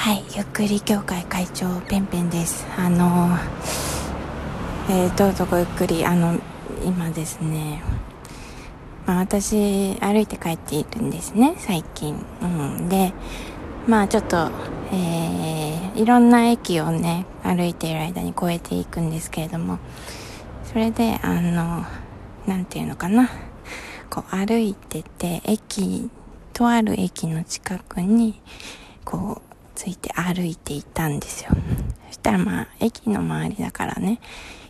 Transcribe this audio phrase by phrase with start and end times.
[0.00, 2.66] はい、ゆっくり協会会長ペンペンです。
[2.78, 3.36] あの、
[4.88, 6.40] えー、どうぞごゆっくり、あの、
[6.86, 7.82] 今ですね、
[9.04, 12.16] まあ私、歩いて帰っているんですね、最近。
[12.40, 12.88] うん。
[12.88, 13.12] で、
[13.86, 14.50] まあちょっと、
[14.90, 19.80] えー、いろんな駅をね、歩いている間に越えていくんですけれども、
[20.64, 21.84] それで、あの、
[22.46, 23.28] なんていうのかな、
[24.08, 26.08] こう歩いてて、駅、
[26.54, 28.40] とある駅の近くに、
[29.04, 29.49] こう、
[29.80, 31.52] ついて歩いていたんですよ。
[32.08, 34.20] そしたらまあ、駅の周りだからね、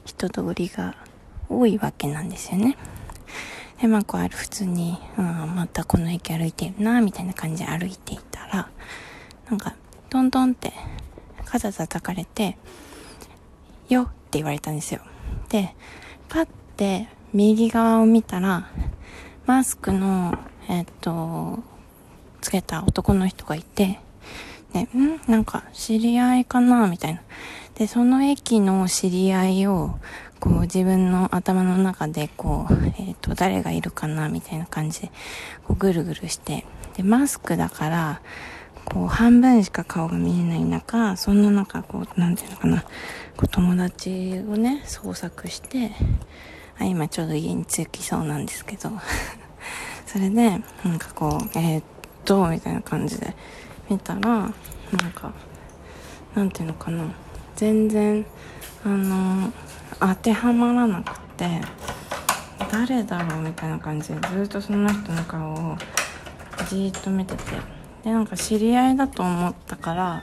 [0.04, 0.94] 人通りが
[1.48, 2.76] 多いわけなんですよね。
[3.80, 8.70] で、まあ、こう、ある普通に、うん、またこの駅歩いてるな、みたいな感じで歩いていたら、
[9.50, 9.74] なんか、
[10.10, 10.72] トントンって、
[11.44, 12.56] 肩叩かれて、
[13.88, 15.00] よって言われたんですよ。
[15.48, 15.74] で、
[16.28, 18.70] パッて右側を見たら、
[19.44, 20.38] マスクの、
[20.68, 21.58] えっと、
[22.40, 23.98] つけた男の人がいて、
[24.72, 27.22] で、んなんか知り合いかなみたいな。
[27.74, 29.98] で、その駅の知り合いを、
[30.38, 35.08] こう自分の頭の中でこう、えっ、と、誰がいるかなみたいな感じで、
[35.66, 36.64] こうぐるぐるして。
[36.96, 38.20] で、マスクだから、
[38.84, 42.82] こう半分しか顔が見えない中、そんな中、こう、なんていうのかな、
[43.36, 44.10] こう友達
[44.48, 45.92] をね、捜索して、
[46.78, 48.90] あ、今ちょうど家に着きそうなんですけど、
[50.06, 51.84] それで、なんかこう、えー、っ
[52.24, 53.36] と、みたいな感じで
[53.90, 54.52] 見たら、なん
[55.12, 55.32] か、
[56.36, 57.04] なんていうのかな、
[57.56, 58.24] 全然、
[58.84, 59.52] あの、
[59.98, 61.60] 当てはまらなくて、
[62.70, 65.76] 誰だろうみたいな感じで、ずっとその人の顔を
[66.68, 67.42] じーっと見てて、
[68.04, 70.22] で、なんか知り合いだと思ったから、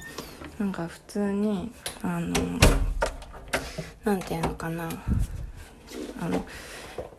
[0.57, 1.69] なんか普通に、
[2.01, 2.33] あの、
[4.05, 4.87] なんていうのかな、
[6.21, 6.45] あの、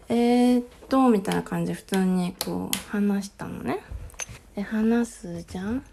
[0.08, 3.80] えー、っと、みたいな感じで普通にこう話したのね。
[4.56, 5.84] で、話すじゃん。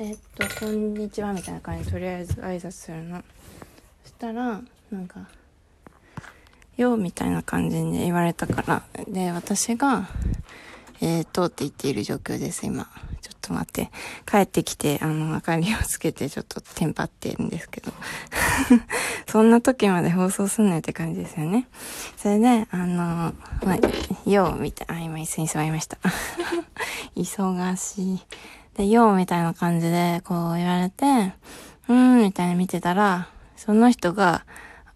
[0.00, 3.20] えー、っと、こんにちはみたいな感じでとりあえず挨拶するの。
[4.04, 5.26] そしたら、なんか、
[6.76, 10.08] ようみたいな感じで言われたから、で、私が、
[11.00, 12.88] えー、っとって言っている状況です、今。
[13.20, 13.90] ちょっと待って。
[14.24, 17.92] 帰ってきて、あの、明かりをつけて、ちょっとテンパってるんですけど。
[19.26, 21.66] そんな時まで放送すんなよって感じですよね。
[22.16, 23.34] それで、あの、
[23.64, 25.98] まあ、よう、みたいな、今椅子に座りました。
[27.16, 28.20] 忙しい。
[28.78, 31.04] で、よう、みたいな感じで、こう言われて、
[31.88, 34.46] うーん、みたいに見てたら、その人が、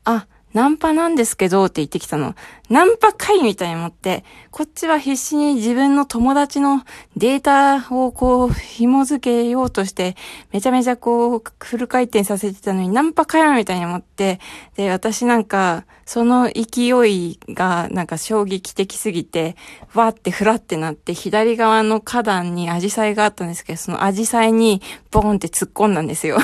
[0.04, 2.37] あ、ナンパなんですけどって言ってきたの。
[2.72, 6.87] ナンパかいみたいに思って、こっちは必死に自分の友達の
[7.19, 10.16] データをこう紐付けようとして、
[10.53, 14.41] めちゃめちゃこうフル回転させてたのにナンパかよみたいに思って、
[14.75, 19.56] で、私なんか、その勢いがなんか衝撃的すぎて、
[19.94, 24.81] わーってふらってなって、左側の花壇にアジサイがあったんですけど、そのアジサイに
[25.11, 26.38] ボーンって突っ込んだんですよ。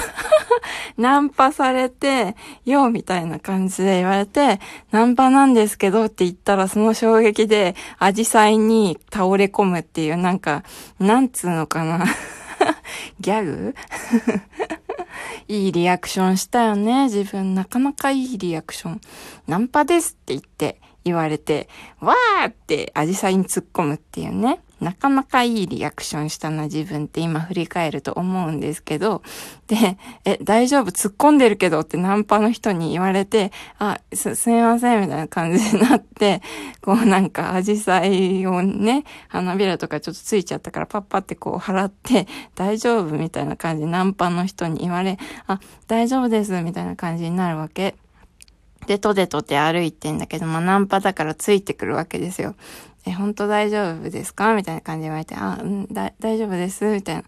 [0.97, 10.65] ナンパされて、よ、みたいな感じで言われて、ナンパなんですけどって言ったら、その衝撃で、アジサイに倒れ込むっていう、なんか、
[10.99, 12.05] なんつうのかな。
[13.21, 13.77] ギャグ？
[15.47, 17.05] いいリアクションしたよね。
[17.05, 19.01] 自分、なかなかいいリアクション。
[19.47, 21.69] ナンパですって言って、言われて、
[22.01, 24.61] わーってアジサイに突っ込むっていうね。
[24.81, 29.23] なかなかいいリアクションしたな自分って今振り返ると思うんですけど、
[29.67, 36.43] で、え、大丈夫突っ込んでるけどってナンパの人に言われて、あ、す、すみませんみたいな感じになって、
[36.81, 47.95] こうなんかアジサイをね、花びらとかちょっとついちゃったからパッパってこう払って、大丈夫みたいな感じでナンパの人に言われ、あ、大丈夫ですみたいな感じになるわけ。
[48.89, 52.55] で、とでとて歩いてんだけど、まあ、ナンパだからついてくるわけですよ。
[53.07, 54.55] え、本当大丈夫ですか？
[54.55, 57.25] みたいな感じで言われて、あ、うん、大丈夫です、みたいな。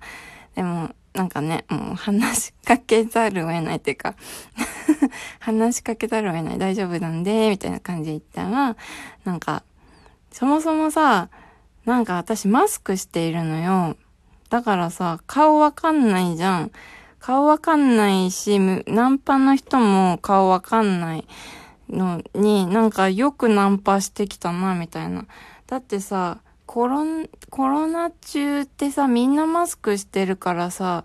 [0.55, 4.15] でも、なんかね、もう話しかけざるを得ないっていうか、
[5.39, 8.75] 話しかけざるを得ない、大丈夫なんで、みたいな感じで言ったら、
[9.25, 9.63] なんか、
[10.33, 11.29] そもそもさ、
[11.85, 13.99] なんか私マスクしているのよ。
[14.49, 16.71] だからさ、顔わかんないじゃん。
[17.21, 21.27] 顔わかんないし、ナンパの人も顔わかんない
[21.89, 25.27] のに、なんかよくナンパしてきたな、みたいな。
[25.67, 27.05] だってさ、コロ、
[27.51, 31.05] コロナ中ってさ、みんなマスクしてるからさ、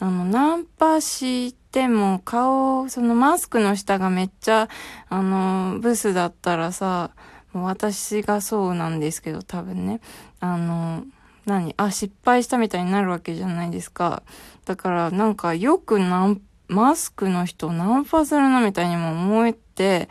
[0.00, 4.68] あの、ナンパしても顔、そのマスクの下がめっちゃ、
[5.08, 7.10] あの、ブスだったらさ、
[7.52, 10.00] もう私がそうなんですけど、多分ね。
[10.38, 11.04] あの、
[11.48, 11.74] 何？
[11.78, 14.22] あ、失敗したみたいになるわけじゃないですか。
[14.66, 20.08] だから、なんかよくナン、マスクの人ナンパするなみたいにも思えて、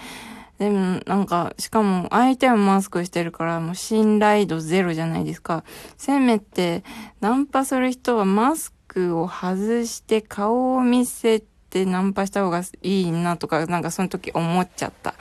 [0.58, 5.64] でも、なんか、しかも相手はマスクしてるから、もう信頼度ゼロじゃないですか。
[5.98, 6.84] せめて、
[7.22, 15.16] ナンパする人はマスクを外して顔を見せててナンパした方がいいなとか、なんかその時思っちゃった。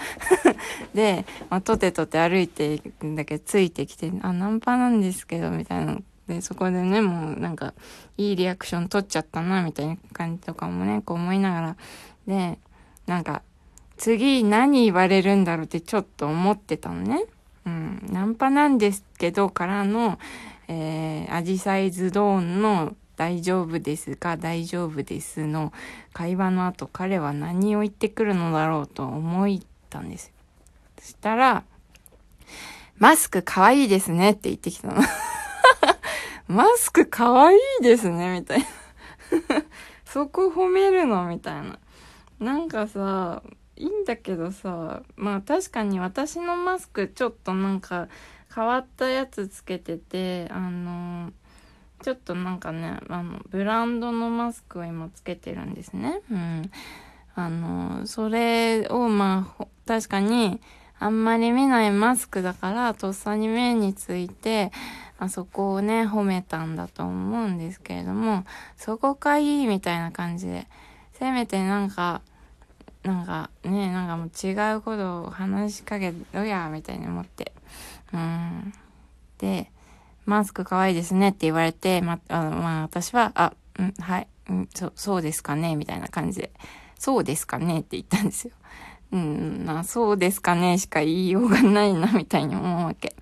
[0.95, 5.99] で、まあ、とてとて歩いていくんだけど、ついてきて、あ、ナンパなんですけど、みたいな。
[6.27, 7.75] で、そこでね、もうなんか、
[8.17, 11.77] いいリアクション取っちゃったな、みたいな感じとかもね、こう思いながら。
[12.27, 12.59] で、
[13.07, 13.43] なんか、
[13.97, 17.25] 次何言われるんだろうってちょっと思ってたのね。
[17.65, 18.07] うん。
[18.11, 20.19] ナンパなんですけど、からの、
[20.69, 24.37] えー、アジサイズドーンの大丈夫ですか？
[24.37, 25.73] 大丈夫ですの
[26.13, 29.61] 会話の後彼は何を言ってくるのだろうと思っ
[29.91, 30.33] たんですよ。
[30.99, 31.65] そしたら、
[32.99, 35.03] マスクかわいいですねって言ってきたの。
[36.49, 38.67] マスクかわいいですねみたいな。
[40.05, 41.79] そこ褒めるのみたいな。
[42.39, 43.43] なんかさ、
[43.77, 48.09] いいんだけどさ、まあ確かに私のマスクちょっとなんか
[48.55, 51.33] 変わったやつつけてて、あのー
[52.03, 56.21] ちょっとなんかね、あの、ブランドのマスクを今つけてるんですね。
[56.31, 56.71] うん。
[57.35, 60.61] あの、それをまあ、確かに、
[60.99, 64.73] あんまり見ないマスクだから、とっさに目について、
[65.19, 68.45] あそこをね、褒めたんだと思うんですけれども、
[68.77, 70.67] そこかいいみたいな感じで、
[71.13, 72.23] せめてなんか、
[73.03, 77.53] なんかね、なんかもう違うことを話しかけろや、みたいに思って。
[78.13, 78.73] うん。
[79.39, 79.71] で、
[80.27, 86.51] マスク可愛いですねって言われて、ま、あの、まあ、私は、あ、うん、はい、うん、そ、そうですかねみたいな感じで、
[86.99, 88.53] そうですかねって言ったんですよ。
[89.13, 93.15] うん、ま、そうですかねしか言いようがないな、 みたいに思うわけ。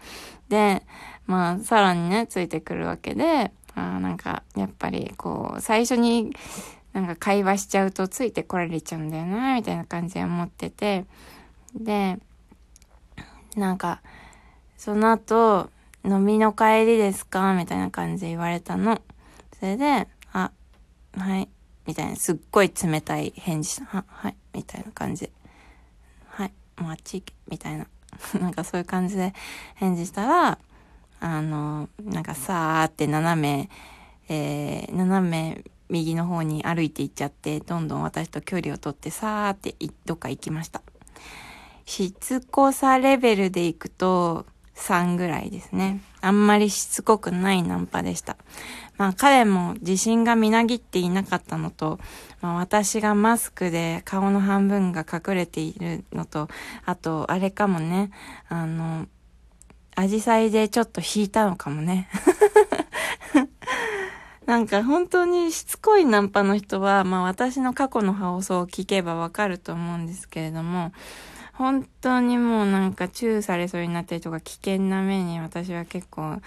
[0.48, 0.82] で、
[1.26, 6.34] まあ、さらにね、ついてくるわけで、あなんか、やっぱり、こう、最初に、
[6.94, 11.04] なんか会話しちゃうとついてこられちゃうんだよな、みたいな感じで思ってて、
[11.74, 12.18] で、
[13.56, 14.00] なんか、
[14.76, 15.70] その後、
[16.04, 17.54] 飲みの帰りですか？
[17.54, 19.00] みたいな感じで言われたの。
[19.58, 20.50] それで、あ、
[21.16, 21.48] はい。
[21.86, 23.86] みたいな、すっごい冷たい返事した。
[23.86, 24.36] は、はい。
[24.52, 25.30] みたいな感じ。
[26.28, 26.52] はい。
[26.78, 27.34] もうあっち行け。
[27.48, 27.86] みたいな。
[28.40, 29.34] なんかそういう感じで
[29.74, 30.58] 返事したら、
[31.20, 33.70] あの、なんかさーって斜め、
[34.28, 39.74] えー、斜め右の方に歩いて行っちゃって、どんどん私と距離を取ってさーって
[40.04, 40.82] どっか行きました。
[41.86, 46.00] しつこさレベルで行くと、3ぐらいですね。
[46.20, 48.36] あんまりしつこくないナンパでした。
[48.96, 51.98] まあ彼も自信がみなぎっていなかったのと、
[52.40, 56.48] まあ私がマスクで顔の半分が隠れているのと、
[56.84, 58.10] あとあれかもね、
[58.48, 59.06] あの、
[59.96, 62.08] アジサイでちょっと引いたのかもね。
[64.46, 70.92] なんか本当にしつこいナンパの人は、まあ私の過去の放送を聞けばわかると思うんですけれども、
[71.54, 76.40] 本当にもうなんかチューされそうになったりとか危険な目に私は結構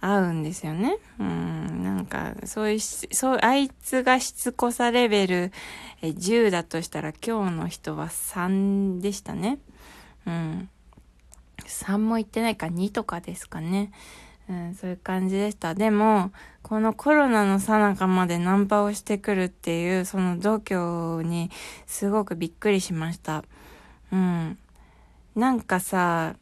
[0.00, 0.96] 合うんですよね。
[1.18, 5.52] うん、なんか、そういう、そう、あいつがしつこさレベル
[6.02, 9.58] 10だとしたら今日の人は3でしたね。
[10.26, 10.68] うん。
[11.66, 13.90] 3も言ってないか2とかですかね。
[14.48, 15.74] うん、そういう感じでした。
[15.74, 16.30] でも、
[16.62, 21.50] このコロナの最中までナンパをしてくるっていう、その度胸に
[21.86, 23.44] すごくびっくりしました。
[24.12, 24.58] うん。
[25.34, 26.34] なんかさ、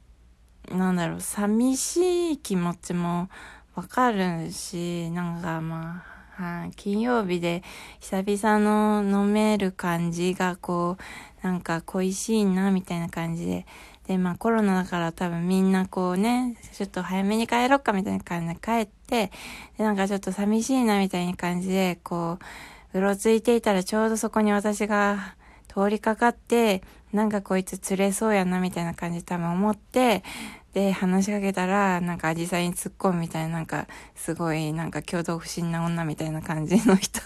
[0.71, 3.29] なんだろう、寂しい気持ちも
[3.75, 6.05] わかるし、なんかま
[6.39, 7.63] あ、はい、金曜日で
[8.01, 13.67] 久々の飲める感じがこう、なんか恋しいな、みたいな感じで。
[14.07, 19.31] で、まあコロナだから多分みんなこうね、ちょっと早めに帰ろっかみたいな感じで帰って、
[19.79, 22.39] で、なんかちょっと寂しいなみたいな感じで、こ
[22.95, 25.37] う、うろついていたらちょうどそこに私が
[25.69, 26.83] 通りかかって、
[27.13, 30.23] なんかこいつ釣れそうやなみたいな感じで多分思って、
[30.77, 37.23] で、話しかけたら、なんかアジサイに突っ込むみたいな、なんか、すごい、なんか挙動不審な女みたいな感じの人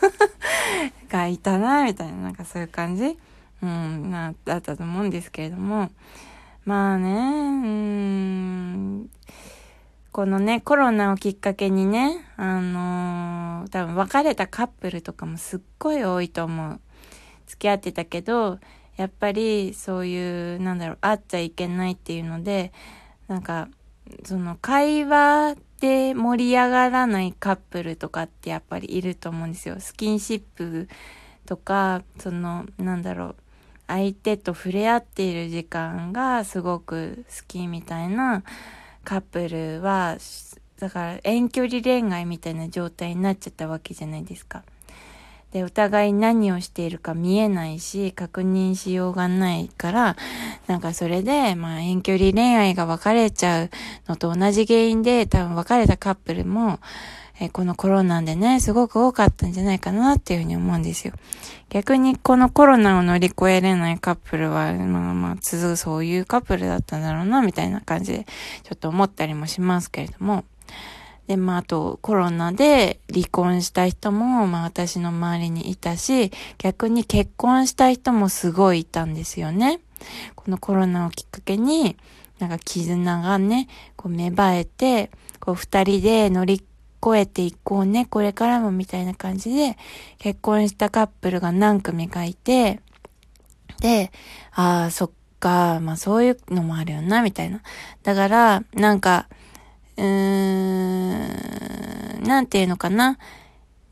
[1.11, 3.19] がいたな、みたいな、なんかそういう感じ？
[3.63, 5.91] うん、な、だったと思うんですけれども、
[6.65, 9.11] まあね、うん、
[10.13, 16.81] このね、コロナをきっかけにね、あのー、多分別れたカップルとかもすっごい多いと思う。
[17.47, 18.61] 付き合ってたけど、
[19.01, 22.71] やっぱりそういう、なんだろう、会っちゃいけないっていうので、
[23.29, 23.69] なんか、
[24.25, 29.77] その会話で盛り上がらないカップルとかってやっぱりいると思うんですよ。
[29.81, 30.87] スキンシップ
[31.47, 33.37] とか、その、なんだろう、
[33.87, 38.43] 相手と触れ合っている時間がすごく好きみたいな
[39.05, 40.19] カップルは、
[40.79, 44.63] だから遠距離恋愛みたいな状態になっちゃったわけじゃないですか。
[45.53, 50.17] で、お互い何をしているか見えないし、確認しようがないから、
[50.67, 53.71] なんかそれで、まあ遠距離恋愛が別れちゃう
[54.09, 56.79] のと同じ原因で、多分別れたカップルも、
[57.41, 61.15] えこのコロナでね、すごく多かったんじゃないかなっていうふうに思うんですよ。
[61.71, 68.27] 逆にこのコロナを乗り越えれないカップルは、まあまあ、続くそういうカップルだったんだろうな、みたいな感じで、
[68.63, 70.45] ちょっと思ったりもしますけれども。
[71.31, 79.79] で、まあ、あと、コロナで離婚した人も、まあ、私の周りにいたし、逆に結婚した人もすごいいたんですよね。
[80.35, 81.97] このコロナをきっかけに、
[82.41, 86.65] なんか絆がね、こう芽生えて、こう二人で乗り
[87.01, 89.79] 越えていこうね、これからもみたいな感じで、
[90.19, 92.81] 結婚したカップルが何組かいて、
[93.81, 94.11] で、
[94.51, 97.63] ああ、そっか、まあそういうのもあるよな、みたいな。
[98.03, 99.29] だから、なんか、
[100.01, 100.07] うー
[102.23, 103.19] ん、なんていうのかな。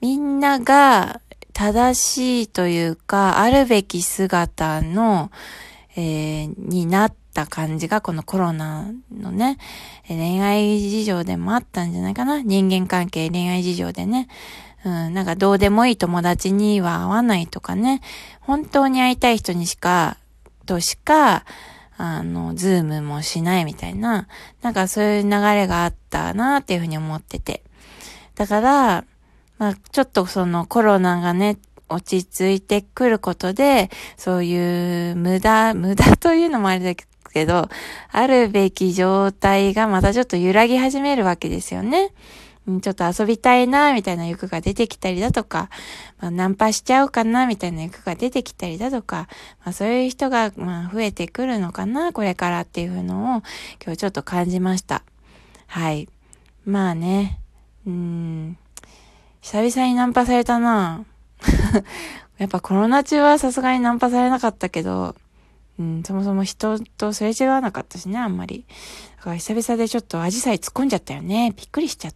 [0.01, 1.21] みんなが
[1.53, 5.31] 正しいというか、あるべき姿の、
[5.97, 9.59] えー、になった感じが、このコロナのね、
[10.07, 12.41] 恋愛事情でもあったんじゃないかな。
[12.41, 14.29] 人間関係、恋愛事情でね。
[14.85, 18.01] うん、なんかどうでもいい友達には会わないとかね。
[18.41, 20.17] 本当に会いたい人にしか、
[20.65, 21.45] としか、
[21.99, 24.29] あの、ズームもしないみたいな、
[24.63, 27.63] なんかそういう流れがあったなっていうふうに思ってて。
[28.37, 29.05] だから、
[29.59, 37.03] まあ、ちょっとそのコロナがね、落ち着いてくることで、そういう無駄、無駄というのもあれだ
[37.33, 37.69] けど、
[38.13, 42.13] あるべき状態がまたちょっと揺らぎ始めるわけですよね。
[42.81, 45.71] ちょっと遊びたいな、みたいな欲が出てきたりだとか、
[46.21, 49.29] まあ、ナンパしちゃおうかな、みたいな欲が出てきたりだとか、
[49.65, 53.43] まあ、そういう人が、まあ、増えてくるのかな、これからっていうのを、
[53.83, 55.03] 今日ちょっと感じました。
[55.67, 56.09] はい。
[56.65, 57.41] まあね、
[57.87, 58.59] うん、
[59.41, 61.07] 久々にナンパされたな
[62.37, 65.17] やっぱコロナ中はさすがにナンパされなかったけど、
[65.79, 68.67] うん、そもそも人とすれ違わなかったしね、あんまり。
[69.19, 71.55] だから久々でちょっとアジサイ突っ込んじゃったよね。
[71.57, 72.07] びっくりしちゃっ